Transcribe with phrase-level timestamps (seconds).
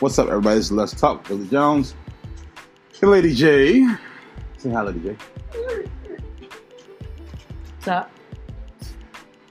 [0.00, 0.54] What's up, everybody?
[0.54, 1.26] This is Let's Talk.
[1.26, 1.96] Billy Jones.
[3.00, 3.84] Hey, Lady J.
[4.56, 5.16] Say hi, Lady J.
[7.74, 8.08] What's up?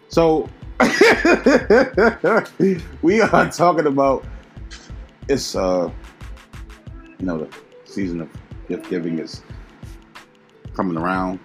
[0.08, 0.48] So,
[3.02, 4.24] we are talking about
[5.28, 5.92] it's, uh,
[7.20, 7.50] you know, the
[7.84, 8.30] season of
[8.70, 9.44] gift giving is
[10.74, 11.42] coming around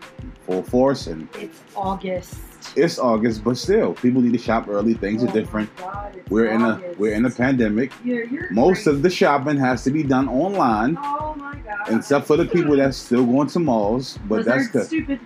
[0.47, 2.37] full force, and It's August.
[2.77, 4.95] It's August, but still, people need to shop early.
[4.95, 5.75] Things Oh are different.
[5.77, 7.93] God, We're in a we're in a pandemic.
[8.05, 8.91] You're, you're Most crazy.
[8.91, 11.89] of the shopping has to be done online, Oh my god.
[11.97, 14.19] except for the people that's still going to malls.
[14.29, 15.21] But that's the stupid.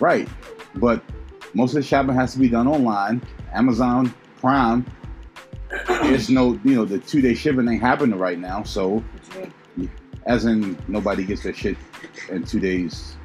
[0.00, 0.28] right.
[0.76, 1.02] But
[1.54, 3.20] most of the shopping has to be done online.
[3.52, 4.86] Amazon Prime.
[5.88, 8.62] There's no, you know, the two day shipping ain't happening right now.
[8.62, 9.04] So, What
[9.76, 9.90] you mean?
[10.26, 11.76] as in, nobody gets their shit
[12.28, 13.16] in two days.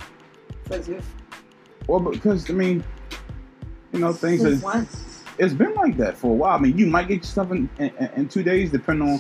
[1.88, 2.84] Well, because I mean,
[3.92, 4.86] you know, things Since are.
[5.40, 6.58] It's been like that for a while.
[6.58, 9.20] I mean, you might get your stuff in, in, in two days, depending on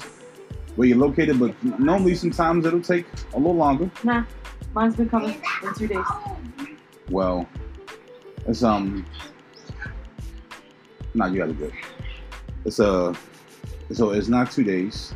[0.76, 1.40] where you're located.
[1.40, 3.90] But normally, sometimes it'll take a little longer.
[4.04, 4.24] Nah.
[4.74, 6.06] Mine's been coming in two days.
[7.10, 7.48] Well,
[8.48, 9.06] it's um,
[11.14, 11.74] nah, you got it good.
[12.66, 13.14] It's uh,
[13.92, 15.14] so it's not two days.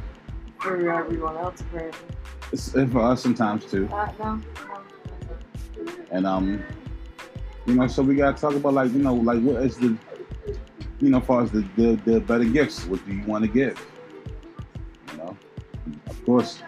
[0.59, 1.99] For everyone else, apparently.
[2.51, 3.89] It's and for us sometimes too.
[3.91, 4.41] Uh, no.
[4.67, 5.91] no.
[6.11, 6.63] And um,
[7.65, 9.97] you know, so we gotta talk about like you know, like what is the,
[10.99, 12.85] you know, as far as the the, the better gifts.
[12.85, 13.79] What do you want to give?
[15.11, 15.37] You know,
[16.07, 16.61] of course,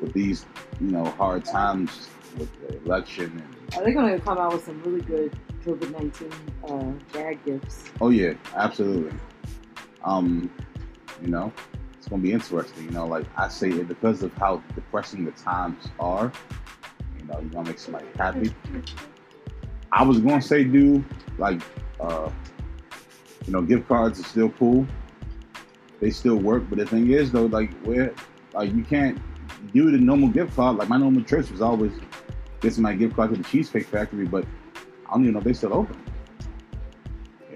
[0.00, 0.46] with these
[0.80, 2.08] you know hard times
[2.38, 5.32] with the election and Are they going to come out with some really good
[5.64, 6.32] COVID 19
[6.68, 7.90] uh, gag gifts?
[8.00, 9.18] Oh yeah, absolutely.
[10.04, 10.50] Um,
[11.22, 11.52] you know,
[11.96, 12.84] it's gonna be interesting.
[12.84, 16.30] You know, like I say, it because of how depressing the times are.
[17.18, 18.54] You know, you want to make somebody happy.
[19.92, 21.04] I was gonna say, do
[21.38, 21.60] like,
[22.00, 22.30] uh,
[23.46, 24.86] you know, gift cards are still cool.
[26.00, 28.12] They still work, but the thing is, though, like, where,
[28.52, 29.18] like, you can't
[29.72, 30.76] do the normal gift card.
[30.76, 31.92] Like my normal church was always
[32.60, 34.44] get my gift card to the Cheesecake Factory, but
[35.06, 35.96] I don't even know if they still open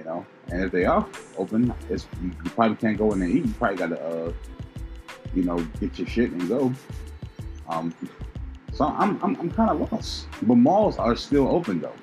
[0.01, 0.27] you know.
[0.51, 3.45] And if they are open, it's you, you probably can't go in eat.
[3.45, 4.33] You probably gotta, uh,
[5.35, 6.73] you know, get your shit and go.
[7.69, 7.95] Um,
[8.73, 10.27] so I'm I'm, I'm kind of lost.
[10.43, 11.95] But malls are still open though.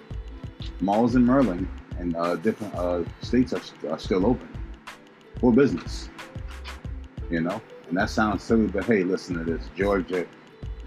[0.82, 1.68] Malls in Maryland
[2.00, 4.50] and uh, different uh, states are, are still open
[5.40, 6.10] for business.
[7.30, 9.70] You know, and that sounds silly, but hey, listen to this.
[9.76, 10.26] Georgia,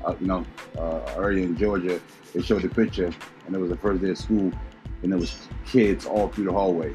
[0.05, 0.45] uh, you know,
[0.79, 2.01] uh, area in Georgia,
[2.33, 3.11] they showed the picture,
[3.47, 4.51] and it was the first day of school,
[5.03, 5.37] and there was
[5.67, 6.95] kids all through the hallway.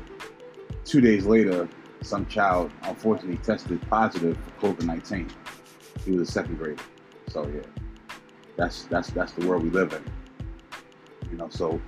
[0.84, 1.68] Two days later,
[2.02, 5.30] some child unfortunately tested positive for COVID nineteen.
[6.04, 6.82] He was a second grader.
[7.28, 7.62] So yeah,
[8.56, 10.04] that's that's that's the world we live in.
[11.32, 11.82] You know, so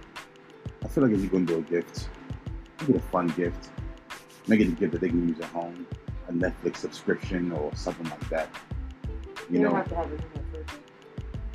[0.87, 2.07] I feel like if you're gonna do a gift,
[2.79, 3.71] make it a fun gift.
[4.47, 5.85] Make it a gift that they can use at home,
[6.29, 8.47] a Netflix subscription or something like that.
[9.49, 10.79] You You know, don't have to have it in there first.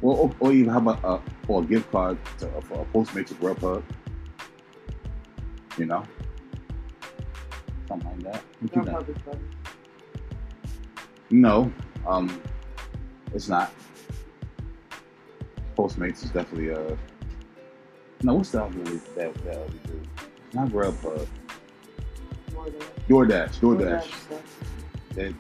[0.02, 3.32] or, or, or even how about uh, for a gift card to, for a Postmates
[3.32, 3.82] or Grubhub?
[5.78, 6.04] You know,
[7.88, 8.42] something like that.
[8.60, 9.40] You have buddy.
[11.30, 11.72] No,
[12.06, 12.38] um,
[13.32, 13.72] it's not.
[15.74, 16.94] Postmates is definitely uh.
[18.22, 20.00] No, what's the other one that that we do?
[20.54, 21.26] Not Grubhub.
[23.08, 23.58] DoorDash.
[23.58, 24.12] DoorDash.
[25.14, 25.34] They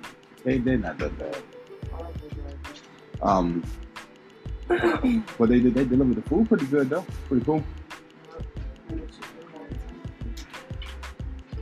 [0.44, 1.36] they they're not that bad.
[3.22, 3.62] Um,
[4.68, 7.06] but they they deliver the food pretty good though.
[7.28, 7.62] Pretty cool.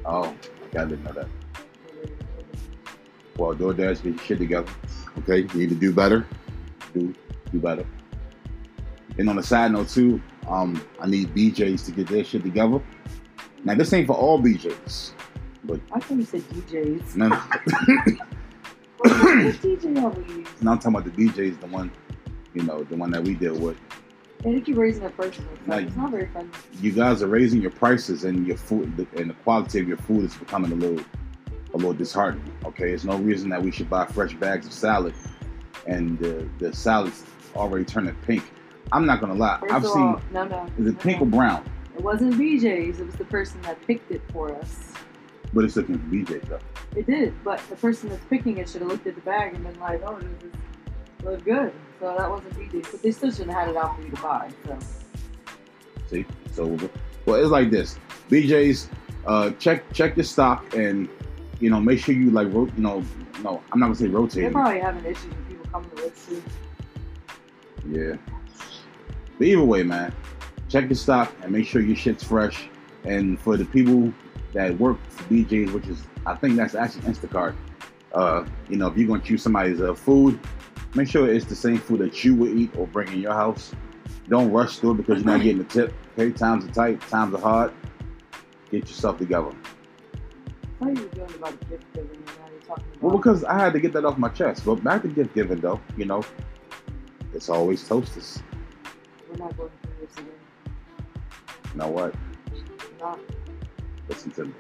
[0.07, 0.35] Oh,
[0.73, 1.29] I didn't know that.
[3.37, 4.73] Well, DoorDash, get your shit together.
[5.19, 6.27] Okay, you need to do better.
[6.95, 7.15] Do
[7.53, 7.85] do better.
[9.19, 10.21] And on a side note too,
[10.51, 12.81] um, I need BJs to get their shit together.
[13.65, 15.13] Now this ain't for all BJs,
[15.65, 17.17] but I thought you said DJs.
[17.17, 17.31] no,
[19.05, 20.63] DJ have we used?
[20.63, 21.91] no, I'm talking about the BJs, the one,
[22.55, 23.77] you know, the one that we deal with.
[24.43, 25.45] They keep raising their prices.
[25.53, 26.51] It's, Like- like, it's not very fun.
[26.81, 30.25] You guys are raising your prices, and your food and the quality of your food
[30.25, 31.05] is becoming a little,
[31.75, 32.51] a little disheartening.
[32.65, 35.15] Okay, there's no reason that we should buy fresh bags of salad,
[35.87, 37.25] and the the salad's
[37.55, 38.43] already turning pink.
[38.93, 40.17] I'm not gonna lie, First I've of seen.
[40.33, 40.67] no, no.
[40.79, 41.27] Is it no, pink no.
[41.27, 41.65] or brown?
[41.97, 43.01] It wasn't BJ's.
[43.01, 44.93] It was the person that picked it for us.
[45.53, 46.59] But it's looking for BJ though.
[46.97, 49.63] It did, but the person that's picking it should have looked at the bag and
[49.65, 50.53] been like, "Oh, this is
[51.25, 54.03] look good." So that wasn't BJ's, but they still shouldn't have had it out for
[54.03, 54.51] you to buy.
[54.67, 54.79] So
[56.09, 56.77] See, so
[57.27, 57.99] well, it's like this.
[58.31, 58.89] BJ's,
[59.27, 61.09] uh, check check your stock and
[61.61, 63.05] you know make sure you like ro- you know
[63.43, 64.43] no I'm not gonna say rotate.
[64.43, 66.43] they're probably having issues with people coming to Red too.
[67.89, 68.17] Yeah.
[69.41, 70.15] But either way, man,
[70.69, 72.69] check your stock and make sure your shit's fresh.
[73.05, 74.13] And for the people
[74.53, 77.57] that work for BJ's, which is I think that's actually Instacart.
[78.13, 80.39] Uh, you know, if you're gonna choose somebody's uh, food,
[80.95, 83.73] make sure it's the same food that you would eat or bring in your house.
[84.29, 85.95] Don't rush through it because you're not getting the tip.
[86.19, 87.73] Okay, times are tight, times are hard.
[88.71, 89.53] Get yourself together.
[90.83, 93.03] I thought you were doing about gift giving, and now you're talking about.
[93.03, 94.67] Well, because I had to get that off my chest.
[94.67, 96.23] But back to gift giving, though, you know,
[97.33, 98.43] it's always toasters.
[99.31, 100.33] We're not going through this again.
[101.75, 102.15] Know what?
[103.01, 103.19] Not,
[104.09, 104.53] Listen to me.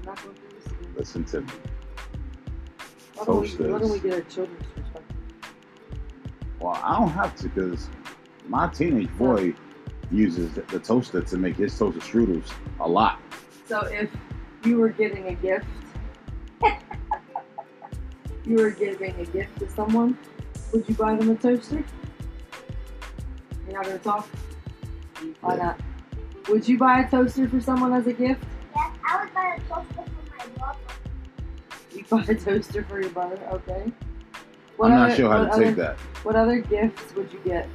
[0.00, 0.94] we're not going through this again.
[0.96, 1.46] Listen to me.
[3.14, 5.16] Why don't, we, why don't we get our children's perspective?
[6.60, 7.88] Well, I don't have to because
[8.48, 9.54] my teenage boy
[10.10, 13.20] uses the, the toaster to make his toaster strudels a lot.
[13.66, 14.10] So if
[14.64, 15.66] you were getting a gift,
[18.44, 20.18] you were giving a gift to someone,
[20.72, 21.82] would you buy them a toaster?
[23.74, 24.28] You're not gonna talk?
[25.40, 25.80] Why not?
[26.48, 28.44] Would you buy a toaster for someone as a gift?
[28.76, 30.78] Yes, I would buy a toaster for my brother.
[31.92, 33.92] You buy a toaster for your brother, okay?
[34.80, 35.96] I'm not other- sure how what to take other- that.
[36.22, 37.68] What other gifts would you get?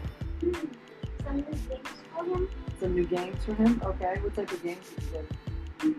[1.26, 2.50] Some new games for him.
[2.80, 3.82] Some new games for him?
[3.84, 4.20] Okay.
[4.22, 5.26] What type of games would you get?
[5.82, 5.96] Um,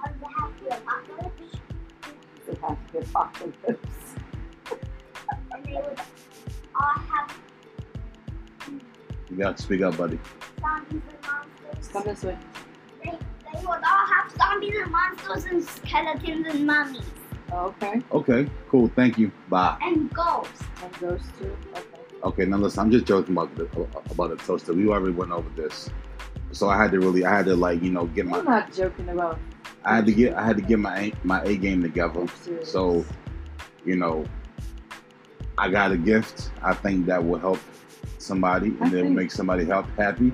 [0.00, 1.58] one that has the apocalypse,
[2.92, 4.14] The apocalypse.
[5.52, 6.15] and they would all have
[9.30, 10.18] You got to speak up, buddy.
[10.60, 11.88] zombies and monsters.
[11.92, 12.38] Come this way.
[13.04, 17.02] They, they would all have zombies and monsters and skeletons and mummies
[17.52, 18.02] Oh, okay.
[18.12, 18.90] Okay, cool.
[18.96, 19.30] Thank you.
[19.48, 19.78] Bye.
[19.82, 20.62] and ghosts.
[20.82, 21.56] And ghosts too.
[21.72, 21.82] Okay.
[22.24, 22.80] Okay, now listen.
[22.80, 23.64] I'm just joking about the
[24.10, 24.72] about the toaster.
[24.72, 25.88] We already went over this,
[26.50, 28.38] so I had to really, I had to like, you know, get my.
[28.38, 29.38] I'm not joking about.
[29.84, 32.26] I had to get, I had to get my my A game together.
[32.64, 33.04] So,
[33.84, 34.24] you know,
[35.58, 36.50] I got a gift.
[36.62, 37.58] I think that will help
[38.18, 40.32] somebody, and it will make somebody help happy.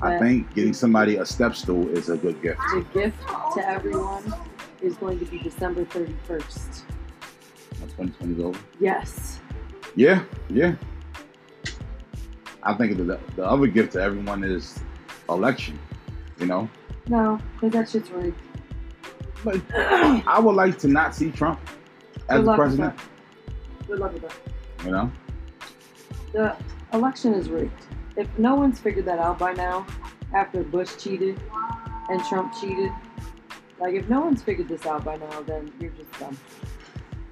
[0.00, 2.60] I think getting somebody a step stool is a good gift.
[2.74, 3.16] the gift
[3.54, 4.24] to everyone
[4.80, 6.82] is going to be December 31st.
[7.78, 8.58] When 2020 is over.
[8.80, 9.40] Yes.
[9.94, 10.74] Yeah, yeah.
[12.64, 14.80] I think the the other gift to everyone is
[15.28, 15.78] election.
[16.38, 16.68] You know,
[17.08, 18.40] No, because that shit's rigged.
[19.44, 21.60] but I would like to not see Trump
[22.28, 22.94] as the president.
[23.86, 24.32] Good luck with that.
[24.84, 25.12] You know,
[26.32, 26.56] The
[26.92, 27.86] election is rigged.
[28.16, 29.86] If no one's figured that out by now,
[30.34, 31.40] after Bush cheated
[32.08, 32.90] and Trump cheated,
[33.78, 36.36] like if no one's figured this out by now, then you're just dumb.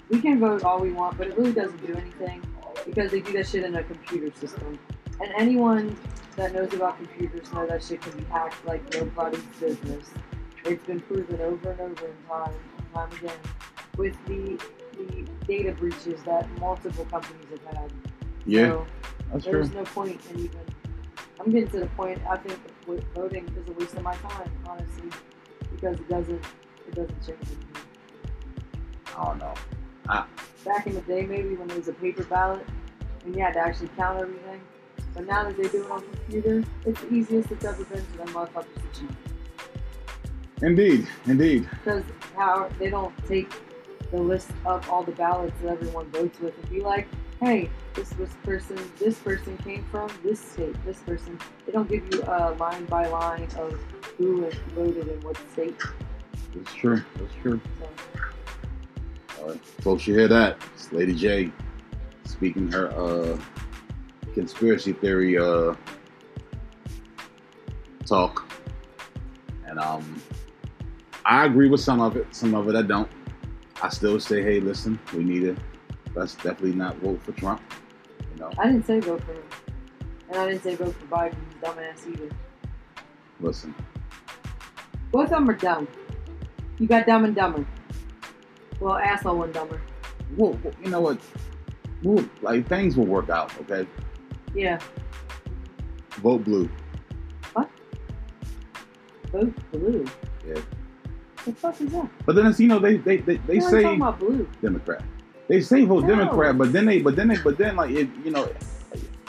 [0.08, 2.42] We can vote all we want, but it really doesn't do anything
[2.86, 4.78] because they do that shit in a computer system.
[5.20, 5.96] And anyone
[6.36, 10.10] that knows about computers know that shit can be hacked like nobody's business.
[10.64, 13.38] It's been proven over and over in time and time again
[13.96, 14.58] with the
[15.06, 17.92] the data breaches that multiple companies have had.
[18.46, 18.86] yeah, So,
[19.32, 19.52] that's true.
[19.52, 20.60] there's no point in even.
[21.38, 22.20] I'm getting to the point.
[22.28, 22.58] I think
[23.14, 25.08] voting is a waste of my time, honestly,
[25.74, 26.44] because it doesn't.
[26.88, 27.66] It doesn't change anything.
[29.16, 29.54] I don't know.
[30.64, 32.66] Back in the day, maybe when there was a paper ballot
[33.24, 34.60] and you had to actually count everything,
[35.14, 38.16] but now that they do it on computer, it's the easiest it's ever been for
[38.18, 39.10] them motherfuckers to cheat.
[40.62, 41.68] Indeed, indeed.
[41.70, 42.02] Because
[42.36, 43.50] how they don't take
[44.10, 47.06] the list of all the ballots that everyone votes with and be like,
[47.40, 51.38] hey, this was person, this person came from this state, this person.
[51.64, 53.78] They don't give you a line by line of
[54.18, 55.76] who voted in what state.
[56.54, 57.02] It's true.
[57.16, 57.60] It's true.
[57.78, 60.58] So, All right, folks, you hear that?
[60.74, 61.52] It's Lady J
[62.24, 63.38] speaking her uh,
[64.34, 65.74] conspiracy theory uh,
[68.04, 68.50] talk,
[69.66, 70.20] and um,
[71.24, 72.26] I agree with some of it.
[72.34, 73.08] Some of it I don't.
[73.82, 75.56] I still say, hey, listen, we need to.
[76.14, 77.62] Let's definitely not vote for Trump.
[78.34, 79.42] You know, I didn't say vote for him.
[80.28, 82.28] And I didn't say vote for Biden, he's dumbass either.
[83.40, 83.74] listen.
[85.12, 85.88] Both of them are dumb.
[86.78, 87.66] You got dumb and dumber.
[88.80, 89.80] Well, asshole one dumber.
[90.36, 91.18] Well, well, you know what?
[92.02, 93.52] We'll, like things will work out.
[93.62, 93.86] Okay,
[94.54, 94.78] Yeah.
[96.18, 96.68] vote blue.
[97.52, 97.68] What?
[99.32, 100.06] Vote blue.
[100.46, 100.60] Yeah.
[101.44, 102.08] The fuck is that?
[102.26, 103.82] But then it's you know they they they, they We're say.
[103.82, 104.48] talking about blue.
[104.60, 105.02] Democrat.
[105.48, 106.14] They say vote No.
[106.14, 108.48] Democrat, but then they, but then they, but then like it, you know,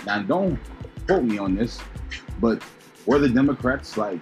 [0.06, 0.60] now don't
[1.08, 1.80] quote me on this,
[2.40, 2.62] but
[3.06, 4.22] were the Democrats like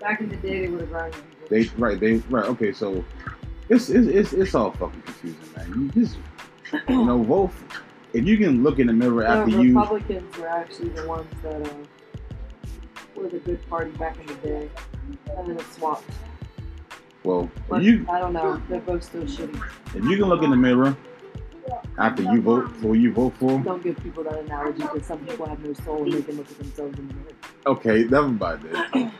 [0.00, 1.14] Back in the day, they would have
[1.50, 3.04] they right they right okay so
[3.68, 5.90] it's it's it's, it's all fucking confusing man.
[5.94, 6.16] You just
[6.88, 7.50] you know vote
[8.14, 11.28] if you can look in the mirror the after you Republicans were actually the ones
[11.42, 11.74] that uh,
[13.14, 14.70] were the good party back in the day,
[15.36, 16.04] and then it swapped.
[17.24, 18.60] Well But you I don't know.
[18.68, 19.62] They're both still shitty.
[19.94, 20.96] if you can look in the mirror
[21.98, 25.46] after you vote for you vote for Don't give people that analogy because some people
[25.46, 27.32] have no soul and they can look at themselves in the mirror.
[27.66, 29.12] okay never mind that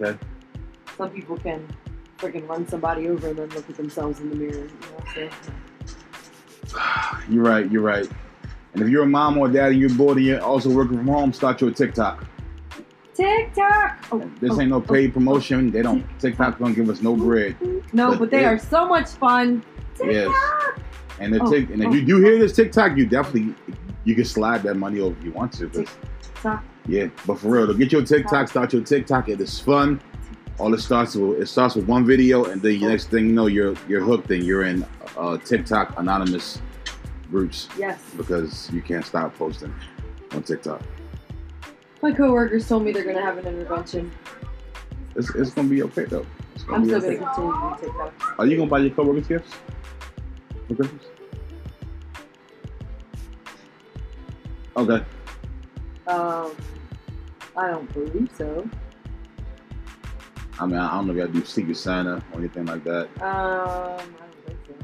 [0.00, 0.18] okay
[0.96, 1.66] Some people can
[2.18, 4.68] freaking run somebody over and then look at themselves in the mirror.
[5.16, 5.30] You know,
[6.66, 6.78] so.
[7.30, 7.70] You're right.
[7.72, 8.08] You're right.
[8.74, 11.08] And if you're a mom or dad and you're bored and you're also working from
[11.08, 12.24] home, start your TikTok.
[13.20, 14.04] TikTok.
[14.12, 14.80] Oh, This oh, ain't no oh.
[14.80, 15.70] paid promotion.
[15.70, 16.04] They don't.
[16.18, 17.56] TikTok don't give us no bread.
[17.92, 19.62] No, but but they it- are so much fun.
[20.02, 20.34] Yes.
[21.18, 23.54] And the Oh, tick, and if oh, you do hear this TikTok, you definitely
[24.04, 25.68] you can slide that money over if you want to.
[25.68, 26.64] TikTok.
[26.86, 29.28] yeah, but for real, to get your TikTok, start your TikTok.
[29.28, 30.00] It is fun.
[30.58, 33.32] All it starts with it starts with one video, and then the next thing you
[33.34, 34.86] know, you're you're hooked and you're in
[35.18, 36.62] uh, TikTok anonymous
[37.30, 38.00] groups Yes.
[38.16, 39.74] because you can't stop posting
[40.32, 40.80] on TikTok.
[42.02, 44.10] My coworkers told me they're gonna have an intervention.
[45.16, 46.24] It's, it's gonna be okay though.
[46.66, 47.16] Gonna I'm still okay.
[47.16, 48.38] gonna continue to do TikTok.
[48.38, 49.52] Are you gonna buy your coworkers gifts
[50.68, 51.04] for Christmas?
[54.76, 55.04] Okay.
[56.06, 56.52] Um,
[57.56, 58.68] I don't believe so.
[60.58, 63.06] I mean, I don't know if I do Secret Santa or anything like that.
[63.20, 64.74] Um, I don't think so.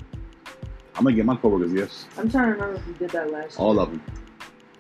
[0.96, 3.58] I'm gonna get my coworkers gifts, I'm trying to remember if we did that last
[3.58, 3.66] year.
[3.66, 4.02] all of them.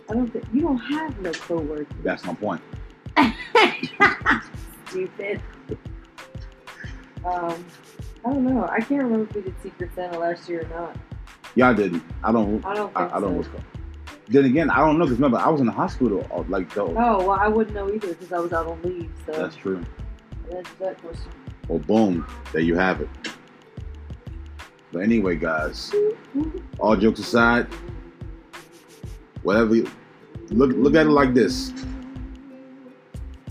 [0.08, 1.86] I don't think you don't have no coworkers.
[2.02, 2.60] That's my point.
[4.88, 5.40] Stupid.
[7.24, 7.64] Um,
[8.24, 8.66] I don't know.
[8.70, 10.96] I can't remember if we did Secret Santa last year or not.
[11.54, 12.02] Y'all didn't.
[12.22, 12.64] I don't.
[12.64, 13.42] I don't I, I don't.
[13.44, 13.50] so.
[14.28, 16.26] Then again, I don't know because remember I was in the hospital.
[16.32, 16.88] uh, Like though.
[16.96, 19.10] Oh well, I wouldn't know either because I was out on leave.
[19.24, 19.82] So That's true.
[20.50, 21.30] that's that question.
[21.68, 23.08] Well, boom, there you have it.
[24.92, 25.92] But anyway, guys,
[26.78, 27.66] all jokes aside,
[29.46, 29.76] whatever.
[29.76, 29.90] You,
[30.50, 31.72] look, look at it like this: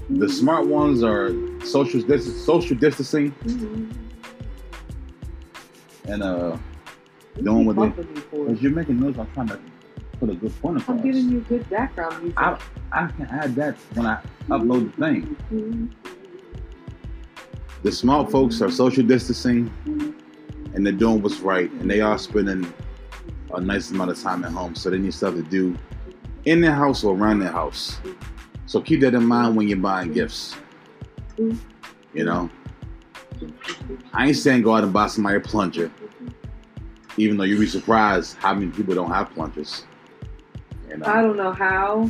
[0.10, 1.32] the smart ones are
[1.66, 3.92] social social distancing, mm-hmm.
[6.12, 6.58] and uh,
[7.44, 8.50] Doing what they- Bumping you for.
[8.50, 9.60] as you're making noise, I'm trying to
[10.20, 10.98] put a good point across.
[10.98, 12.40] I'm giving you good background music.
[12.40, 12.58] I,
[12.92, 15.38] I can add that when I upload the thing.
[15.52, 15.88] Mm-hmm.
[17.84, 20.76] The smart folks are social distancing mm-hmm.
[20.76, 22.74] and they're doing what's right and they are spending
[23.54, 24.76] a nice amount of time at home.
[24.76, 25.78] So they need stuff to do
[26.46, 28.00] in their house or around their house.
[28.66, 30.56] So keep that in mind when you're buying gifts.
[31.38, 32.50] You know?
[34.14, 35.92] I ain't saying go out and buy somebody a plunger.
[37.18, 39.86] Even though you'd be surprised how many people don't have plungers.
[40.90, 42.10] You I don't know how.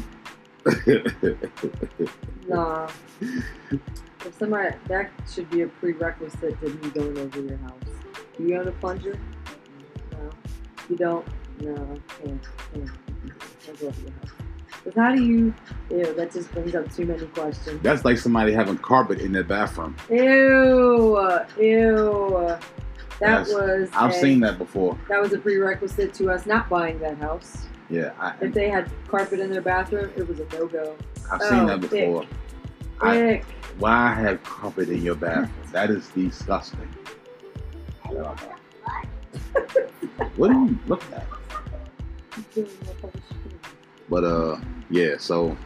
[2.48, 2.88] Nah.
[3.22, 7.74] If somebody that should be a prerequisite to me going over your house.
[8.38, 9.20] Do you own a plunger?
[10.90, 11.24] No.
[11.60, 12.00] You don't?
[13.66, 14.00] House.
[14.84, 15.54] Because how do you?
[15.90, 17.82] Ew, that just brings up too many questions.
[17.82, 19.96] That's like somebody having carpet in their bathroom.
[20.10, 21.18] Ew.
[21.60, 22.58] Ew.
[23.20, 23.54] That Yes.
[23.54, 23.90] was.
[23.94, 24.98] I've a- seen that before.
[25.10, 27.66] That was a prerequisite to us not buying that house.
[27.90, 30.96] Yeah, I, If they had carpet in their bathroom, it was a no go.
[31.32, 32.24] I've seen Oh, that before.
[32.24, 32.28] ick.
[33.02, 33.46] I- Ick.
[33.80, 35.50] Why have carpet in your bathroom?
[35.72, 36.88] That is disgusting.
[40.36, 41.26] What are you looking at?
[44.10, 44.58] But uh,
[44.90, 45.18] yeah.
[45.18, 45.58] So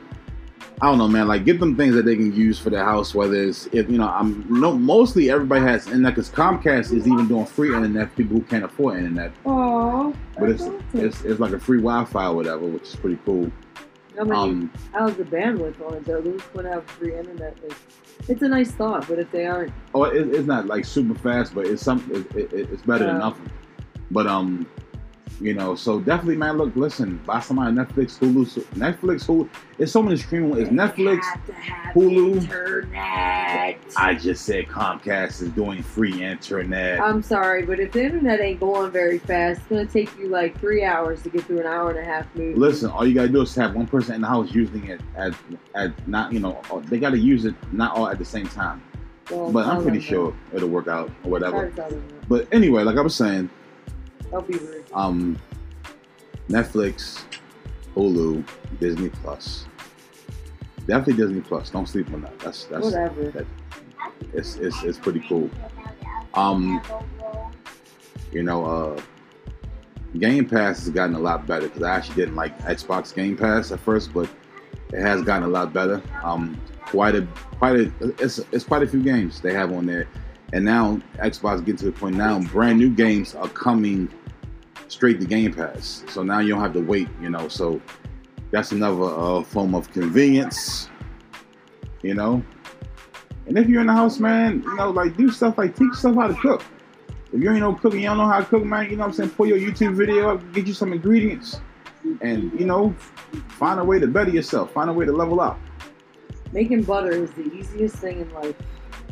[0.81, 1.27] I don't know, man.
[1.27, 3.13] Like, get them things that they can use for their house.
[3.13, 4.77] Whether it's if you know, I'm no.
[4.77, 8.63] Mostly everybody has internet because Comcast is even doing free internet for people who can't
[8.63, 9.31] afford internet.
[9.45, 10.63] Oh, But it's
[10.93, 13.51] it's, it's like a free Wi-Fi or whatever, which is pretty cool.
[14.19, 16.21] I mean, Um, how's the bandwidth on it though?
[16.21, 17.57] Who's going to have free internet?
[17.63, 17.77] Like,
[18.27, 21.55] it's a nice thought, but if they aren't, Oh, it, it's not like super fast,
[21.55, 22.03] but it's some.
[22.13, 23.49] It, it, it's better than nothing.
[24.11, 24.67] But um,
[25.41, 26.57] you know, so definitely, man.
[26.57, 29.49] Look, listen, buy somebody Netflix, Hulu, Netflix, Hulu.
[29.77, 30.59] It's so many streaming.
[30.59, 31.21] It's Netflix.
[31.93, 32.35] Hulu.
[32.41, 33.77] internet.
[33.95, 36.99] I just said Comcast is doing free internet.
[36.99, 40.27] I'm sorry, but if the internet ain't going very fast, it's going to take you
[40.27, 42.59] like three hours to get through an hour and a half movie.
[42.59, 45.33] Listen, all you gotta do is have one person in the house using it at
[45.75, 48.81] at not you know they gotta use it not all at the same time.
[49.31, 50.03] Well, But I I'm pretty know.
[50.03, 51.71] sure it'll work out or whatever.
[51.75, 52.15] Sorry, I don't know.
[52.27, 53.49] But anyway, like I was saying,
[54.33, 54.85] I'll be rude.
[54.93, 55.37] um,
[56.49, 57.23] Netflix,
[57.95, 58.43] Hulu,
[58.79, 59.65] Disney Plus.
[60.87, 61.69] Definitely Disney Plus.
[61.69, 62.39] Don't sleep on that.
[62.39, 63.45] That's that's Whatever.
[64.33, 65.49] it's it's, it's pretty cool.
[66.33, 66.81] Um,
[68.31, 69.01] You know, uh,
[70.19, 73.71] Game Pass has gotten a lot better because I actually didn't like Xbox Game Pass
[73.71, 74.29] at first, but
[74.93, 76.01] it has gotten a lot better.
[76.23, 77.27] Um, quite a
[77.59, 80.07] quite a it's it's quite a few games they have on there,
[80.53, 84.09] and now Xbox getting to the point now brand new games are coming
[84.87, 86.03] straight to Game Pass.
[86.09, 87.47] So now you don't have to wait, you know.
[87.47, 87.81] So
[88.51, 90.89] that's another uh, form of convenience,
[92.01, 92.43] you know.
[93.47, 96.15] And if you're in the house, man, you know, like do stuff like teach yourself
[96.15, 96.63] how to cook.
[97.31, 98.89] If you ain't no cooking, you don't know how to cook, man.
[98.89, 99.29] You know what I'm saying?
[99.31, 101.61] Pull your YouTube video up, get you some ingredients,
[102.21, 102.93] and you know,
[103.47, 104.71] find a way to better yourself.
[104.71, 105.59] Find a way to level up.
[106.51, 108.55] Making butter is the easiest thing in life.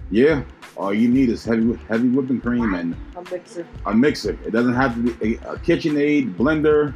[0.09, 0.43] Yeah,
[0.77, 3.67] all you need is heavy heavy whipping cream and A mixer.
[3.85, 4.37] a mixer.
[4.45, 6.93] It doesn't have to be a, a KitchenAid blender,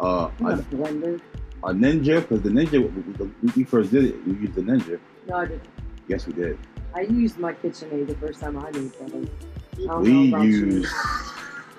[0.00, 1.20] uh, a a, blender.
[1.64, 2.78] a Ninja, because the Ninja
[3.42, 4.26] we, we first did it.
[4.26, 4.98] We used the Ninja.
[5.28, 5.62] No, I didn't.
[6.08, 6.58] Yes, we did.
[6.94, 9.24] I used my KitchenAid the first time I made butter.
[9.76, 9.86] We
[10.30, 10.66] know about you.
[10.66, 10.92] used.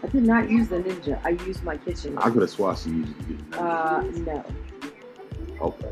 [0.04, 1.20] I did not use the Ninja.
[1.24, 2.18] I used my KitchenAid.
[2.24, 4.46] I could have sworn you used, the Uh, no.
[5.62, 5.92] okay.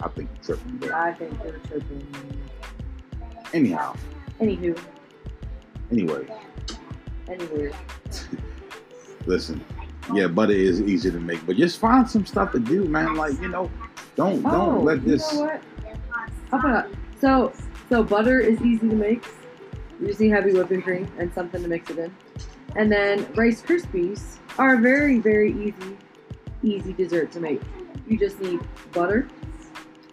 [0.00, 0.92] I think you're tripping.
[0.92, 2.06] I think they're tripping.
[3.52, 3.94] anyhow,
[4.40, 4.78] Anywho,
[5.90, 6.26] anyway,
[7.28, 7.72] anyway.
[9.26, 9.64] listen.
[10.14, 13.14] Yeah, butter is easy to make, but just find some stuff to do, man.
[13.14, 13.70] Like you know,
[14.16, 15.32] don't Oh, don't let you this.
[15.34, 15.58] know?
[16.50, 16.86] How about
[17.20, 17.52] so
[17.88, 19.24] so butter is easy to make.
[20.00, 22.14] You just need heavy whipping cream and something to mix it in.
[22.76, 25.96] And then Rice Krispies are very, very easy,
[26.62, 27.60] easy dessert to make.
[28.06, 28.60] You just need
[28.92, 29.26] butter,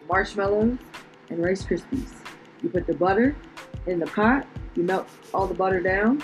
[0.09, 0.77] marshmallows,
[1.29, 2.11] and Rice Krispies.
[2.63, 3.35] You put the butter
[3.87, 6.23] in the pot, you melt all the butter down,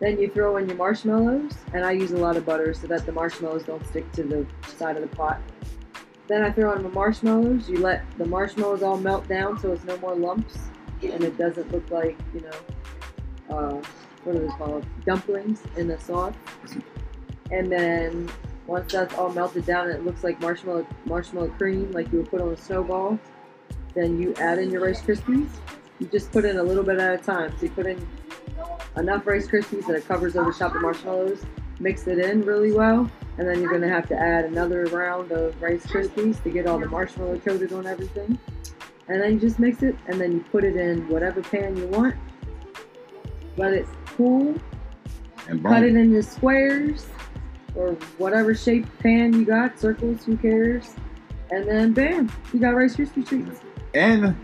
[0.00, 3.06] then you throw in your marshmallows, and I use a lot of butter so that
[3.06, 5.40] the marshmallows don't stick to the side of the pot.
[6.28, 7.68] Then I throw in my marshmallows.
[7.68, 10.56] You let the marshmallows all melt down so it's no more lumps
[11.02, 13.82] and it doesn't look like, you know, uh,
[14.24, 14.86] what are they called?
[15.04, 16.34] Dumplings in the sauce.
[17.50, 18.30] And then
[18.66, 22.30] once that's all melted down and it looks like marshmallow marshmallow cream, like you would
[22.30, 23.18] put on a snowball,
[23.94, 25.48] then you add in your Rice Krispies.
[26.02, 27.52] You just put in a little bit at a time.
[27.58, 28.04] So you put in
[28.96, 31.46] enough Rice Krispies that it covers over top of marshmallows,
[31.78, 35.62] mix it in really well, and then you're gonna have to add another round of
[35.62, 38.36] Rice Krispies to get all the marshmallow coated on everything.
[39.06, 41.86] And then you just mix it, and then you put it in whatever pan you
[41.86, 42.16] want.
[43.56, 44.56] Let it cool.
[45.48, 47.06] And Cut it into squares
[47.76, 50.96] or whatever shape pan you got, circles, who cares?
[51.52, 53.60] And then bam, you got Rice Krispie treats.
[53.94, 54.34] And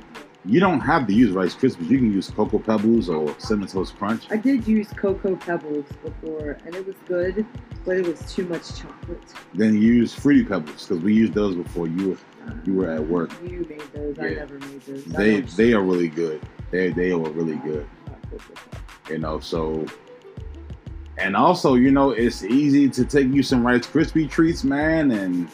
[0.45, 1.88] you don't have to use Rice Krispies.
[1.88, 4.30] You can use Cocoa Pebbles or Cinnamon Toast Crunch.
[4.30, 7.44] I did use Cocoa Pebbles before, and it was good,
[7.85, 9.22] but it was too much chocolate.
[9.55, 12.18] Then you use Fruity Pebbles because we used those before you were
[12.64, 13.31] you were at work.
[13.42, 14.18] You made those.
[14.18, 15.05] I never made those.
[15.05, 16.40] They they are really good.
[16.70, 17.88] They they are really good.
[18.07, 19.11] I'm not good with that.
[19.11, 19.87] You know so.
[21.18, 25.48] And also, you know, it's easy to take you some Rice Krispie treats, man, and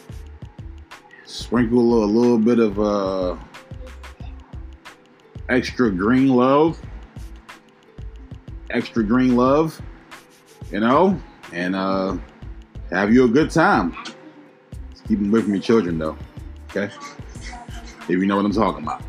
[1.24, 3.36] sprinkle a little bit of uh,
[5.48, 6.80] extra green love,
[8.70, 9.80] extra green love,
[10.70, 11.20] you know,
[11.52, 12.16] and uh,
[12.90, 13.94] have you a good time.
[14.90, 16.16] Just keep them away from your children, though.
[16.70, 16.92] Okay,
[18.02, 19.02] if you know what I'm talking about.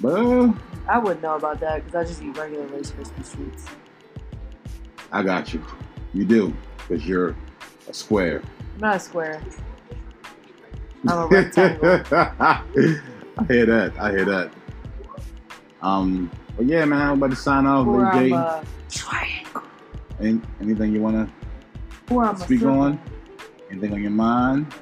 [0.00, 0.52] But uh,
[0.88, 3.66] I wouldn't know about that because I just eat regular Rice Krispie treats.
[5.12, 5.64] I got you.
[6.12, 6.54] You do,
[6.88, 7.36] because you're
[7.88, 8.42] a square.
[8.74, 9.42] I'm not a square.
[11.06, 13.00] I'm a rectangle.
[13.38, 13.98] I hear that.
[13.98, 14.52] I hear that.
[15.82, 17.86] Um, but yeah, man, I'm about to sign off.
[17.86, 19.62] or I'm triangle.
[20.20, 21.28] Any, anything you want
[22.10, 23.00] Or I'm to a speak on?
[23.70, 24.72] Anything on your mind?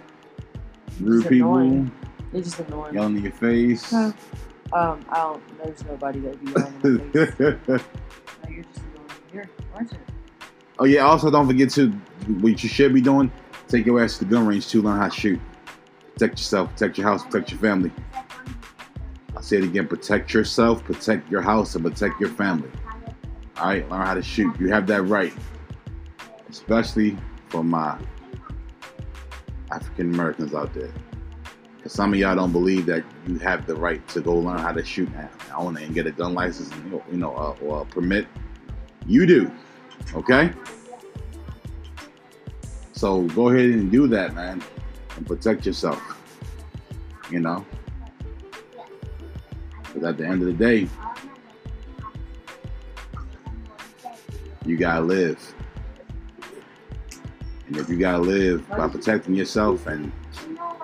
[1.00, 1.92] Rude people annoying.
[2.32, 2.94] You're just annoying.
[2.94, 3.90] yelling in your face.
[3.92, 4.12] No.
[4.72, 5.58] Um, I don't.
[5.58, 7.82] There's nobody that be yelling in my face.
[8.44, 9.08] No, you're just annoying.
[9.32, 9.98] Here, watch it.
[10.78, 11.00] oh yeah.
[11.00, 11.90] Also, don't forget to
[12.40, 13.30] what you should be doing.
[13.68, 15.40] Take your ass to the gun range to learn how to shoot.
[16.14, 16.70] Protect yourself.
[16.72, 17.24] Protect your house.
[17.24, 17.90] Protect your family.
[19.42, 19.88] Say it again.
[19.88, 20.84] Protect yourself.
[20.84, 22.70] Protect your house, and protect your family.
[23.58, 24.58] All right, learn how to shoot.
[24.60, 25.32] You have that right,
[26.48, 27.98] especially for my
[29.72, 30.90] African Americans out there.
[31.82, 34.70] 'Cause some of y'all don't believe that you have the right to go learn how
[34.70, 37.82] to shoot and own it and get a gun license, and, you know, uh, or
[37.82, 38.28] a permit.
[39.06, 39.50] You do,
[40.14, 40.52] okay?
[42.92, 44.62] So go ahead and do that, man,
[45.16, 46.00] and protect yourself.
[47.30, 47.66] You know,
[49.92, 50.88] because at the end of the day,
[54.64, 55.54] you gotta live.
[57.66, 60.12] And if you gotta live by protecting yourself and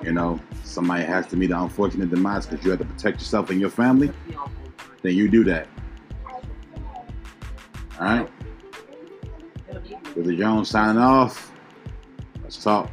[0.03, 3.51] you know, somebody has to meet the unfortunate demise because you have to protect yourself
[3.51, 4.13] and your family,
[5.03, 5.67] then you do that.
[7.99, 8.29] Alright?
[10.17, 11.53] The Jones signing off.
[12.43, 12.91] Let's talk.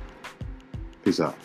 [1.04, 1.36] Peace out.